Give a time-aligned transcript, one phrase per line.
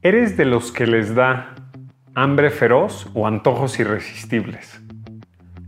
[0.00, 1.56] ¿Eres de los que les da
[2.14, 4.80] hambre feroz o antojos irresistibles?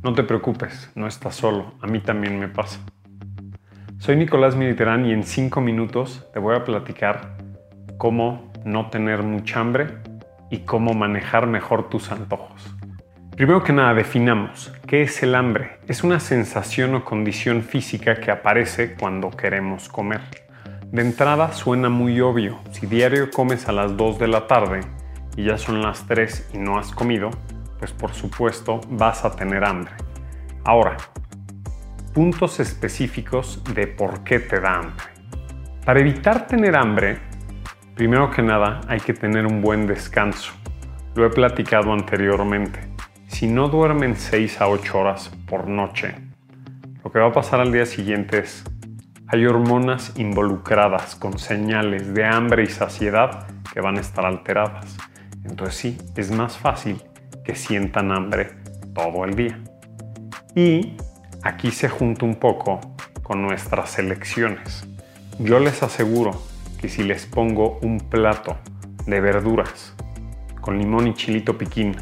[0.04, 2.78] No te preocupes, no estás solo, a mí también me pasa.
[3.98, 7.38] Soy Nicolás Militerán y en 5 minutos te voy a platicar
[7.98, 9.98] cómo no tener mucha hambre
[10.48, 12.72] y cómo manejar mejor tus antojos.
[13.34, 15.80] Primero que nada, definamos qué es el hambre.
[15.88, 20.20] Es una sensación o condición física que aparece cuando queremos comer.
[20.92, 22.58] De entrada suena muy obvio.
[22.72, 24.80] Si diario comes a las 2 de la tarde
[25.36, 27.30] y ya son las 3 y no has comido,
[27.78, 29.92] pues por supuesto vas a tener hambre.
[30.64, 30.96] Ahora,
[32.12, 35.04] puntos específicos de por qué te da hambre.
[35.84, 37.20] Para evitar tener hambre,
[37.94, 40.52] primero que nada hay que tener un buen descanso.
[41.14, 42.80] Lo he platicado anteriormente.
[43.28, 46.16] Si no duermen 6 a 8 horas por noche,
[47.04, 48.64] lo que va a pasar al día siguiente es
[49.32, 54.96] hay hormonas involucradas con señales de hambre y saciedad que van a estar alteradas.
[55.44, 57.00] Entonces sí, es más fácil
[57.44, 58.50] que sientan hambre
[58.92, 59.60] todo el día.
[60.56, 60.96] Y
[61.44, 62.80] aquí se junta un poco
[63.22, 64.84] con nuestras elecciones.
[65.38, 66.32] Yo les aseguro
[66.80, 68.58] que si les pongo un plato
[69.06, 69.94] de verduras
[70.60, 71.94] con limón y chilito piquín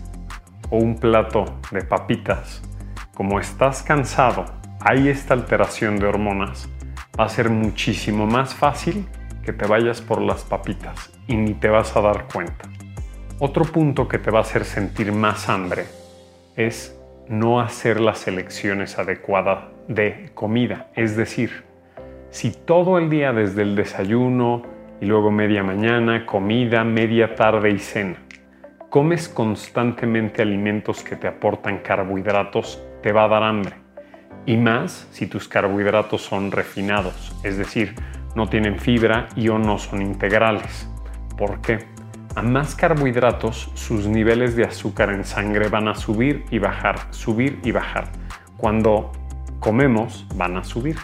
[0.71, 2.63] o un plato de papitas,
[3.15, 4.47] como estás cansado,
[4.81, 6.69] hay esta alteración de hormonas,
[7.19, 9.05] va a ser muchísimo más fácil
[9.45, 12.69] que te vayas por las papitas y ni te vas a dar cuenta.
[13.41, 15.87] Otro punto que te va a hacer sentir más hambre
[16.55, 16.97] es
[17.29, 20.89] no hacer las elecciones adecuadas de comida.
[20.95, 21.65] Es decir,
[22.31, 24.63] si todo el día desde el desayuno
[25.01, 28.17] y luego media mañana, comida, media tarde y cena,
[28.91, 33.88] comes constantemente alimentos que te aportan carbohidratos, te va a dar hambre
[34.49, 37.95] y más si tus carbohidratos son refinados, es decir,
[38.35, 40.89] no tienen fibra y o no son integrales.
[41.37, 41.81] ¿Por qué?
[42.35, 47.61] A más carbohidratos, sus niveles de azúcar en sangre van a subir y bajar, subir
[47.63, 48.11] y bajar.
[48.57, 49.13] Cuando
[49.61, 50.97] comemos, van a subir.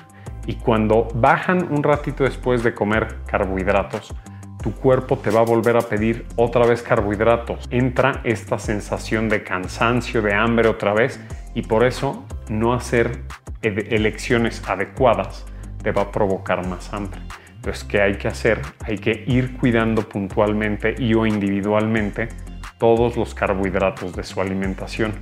[0.47, 4.15] Y cuando bajan un ratito después de comer carbohidratos,
[4.63, 7.69] tu cuerpo te va a volver a pedir otra vez carbohidratos.
[7.71, 11.21] Entra esta sensación de cansancio, de hambre otra vez
[11.55, 13.23] y por eso no hacer
[13.63, 15.47] elecciones adecuadas
[15.83, 17.21] te va a provocar más hambre.
[17.57, 18.61] Entonces, ¿qué hay que hacer?
[18.81, 22.29] Hay que ir cuidando puntualmente y o individualmente
[22.79, 25.13] todos los carbohidratos de su alimentación.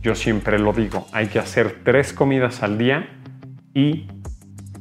[0.00, 3.08] Yo siempre lo digo, hay que hacer tres comidas al día
[3.74, 4.08] y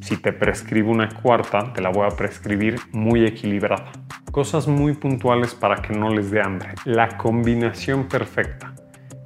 [0.02, 3.92] si te prescribo una cuarta, te la voy a prescribir muy equilibrada.
[4.32, 6.70] Cosas muy puntuales para que no les dé hambre.
[6.86, 8.74] La combinación perfecta.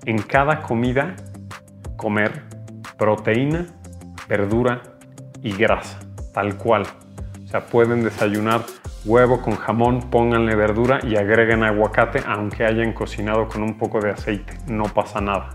[0.05, 1.15] En cada comida,
[1.95, 2.43] comer
[2.97, 3.65] proteína,
[4.27, 4.81] verdura
[5.41, 5.99] y grasa,
[6.33, 6.83] tal cual.
[7.43, 8.61] O sea, pueden desayunar
[9.05, 14.11] huevo con jamón, pónganle verdura y agreguen aguacate, aunque hayan cocinado con un poco de
[14.11, 15.49] aceite, no pasa nada.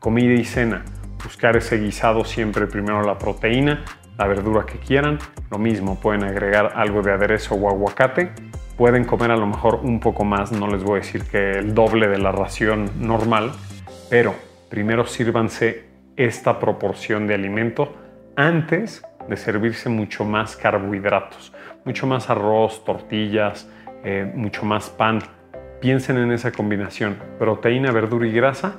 [0.00, 0.84] Comida y cena,
[1.22, 3.84] buscar ese guisado siempre primero la proteína,
[4.18, 5.18] la verdura que quieran,
[5.50, 8.32] lo mismo, pueden agregar algo de aderezo o aguacate,
[8.76, 11.74] pueden comer a lo mejor un poco más, no les voy a decir que el
[11.74, 13.52] doble de la ración normal,
[14.10, 14.34] pero
[14.68, 15.84] primero sírvanse
[16.16, 17.94] esta proporción de alimento
[18.36, 21.52] antes de servirse mucho más carbohidratos,
[21.84, 23.68] mucho más arroz, tortillas,
[24.04, 25.20] eh, mucho más pan.
[25.80, 28.76] Piensen en esa combinación, proteína, verdura y grasa,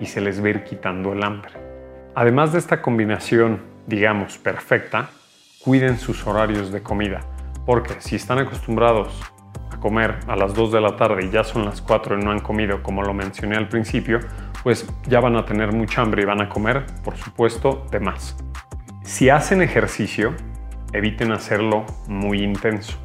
[0.00, 1.52] y se les va a ir quitando el hambre.
[2.14, 5.10] Además de esta combinación, digamos, perfecta,
[5.64, 7.20] cuiden sus horarios de comida,
[7.64, 9.22] porque si están acostumbrados
[9.70, 12.32] a comer a las 2 de la tarde y ya son las 4 y no
[12.32, 14.20] han comido, como lo mencioné al principio,
[14.62, 18.36] pues ya van a tener mucha hambre y van a comer, por supuesto, de más.
[19.04, 20.34] Si hacen ejercicio,
[20.92, 22.96] eviten hacerlo muy intenso.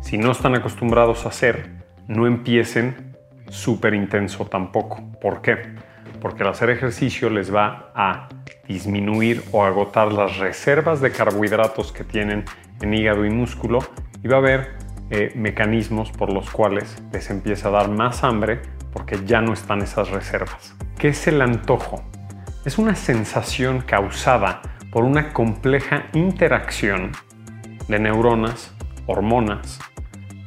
[0.00, 3.16] Si no están acostumbrados a hacer, no empiecen
[3.48, 5.02] súper intenso tampoco.
[5.20, 5.74] ¿Por qué?
[6.20, 8.28] Porque al hacer ejercicio les va a
[8.66, 12.44] disminuir o agotar las reservas de carbohidratos que tienen
[12.80, 13.80] en hígado y músculo
[14.22, 14.76] y va a haber
[15.10, 18.60] eh, mecanismos por los cuales les empieza a dar más hambre
[18.92, 20.74] porque ya no están esas reservas.
[20.98, 22.02] ¿Qué es el antojo?
[22.64, 27.12] Es una sensación causada por una compleja interacción
[27.86, 28.74] de neuronas,
[29.06, 29.78] hormonas,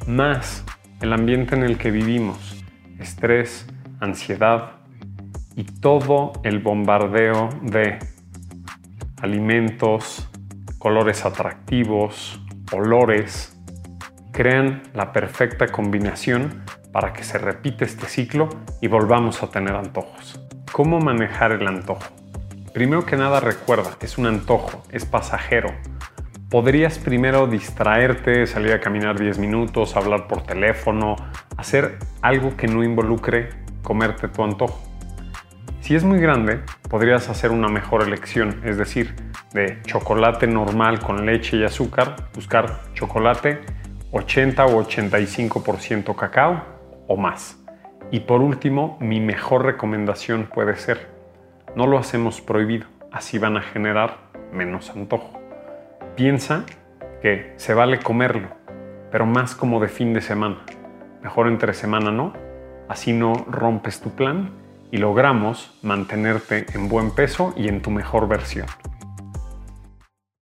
[0.08, 0.64] más
[1.00, 2.64] el ambiente en el que vivimos,
[2.98, 3.64] estrés,
[4.00, 4.72] ansiedad
[5.54, 8.00] y todo el bombardeo de
[9.22, 10.28] alimentos,
[10.78, 13.56] colores atractivos, olores,
[14.32, 18.48] crean la perfecta combinación para que se repite este ciclo
[18.80, 20.40] y volvamos a tener antojos.
[20.72, 22.02] ¿Cómo manejar el antojo?
[22.72, 25.70] Primero que nada recuerda, es un antojo, es pasajero.
[26.48, 31.14] podrías primero distraerte, salir a caminar 10 minutos, hablar por teléfono,
[31.56, 33.50] hacer algo que no involucre
[33.82, 34.82] comerte tu antojo.
[35.80, 39.14] Si es muy grande, podrías hacer una mejor elección, es decir,
[39.52, 43.60] de chocolate normal con leche y azúcar, buscar chocolate
[44.12, 46.79] 80 o 85% cacao
[47.16, 47.58] más.
[48.10, 51.08] Y por último, mi mejor recomendación puede ser,
[51.76, 54.16] no lo hacemos prohibido, así van a generar
[54.52, 55.38] menos antojo.
[56.16, 56.64] Piensa
[57.22, 58.48] que se vale comerlo,
[59.10, 60.58] pero más como de fin de semana.
[61.22, 62.32] Mejor entre semana no,
[62.88, 64.50] así no rompes tu plan
[64.90, 68.66] y logramos mantenerte en buen peso y en tu mejor versión.